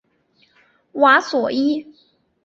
[0.93, 1.85] 瓦索伊。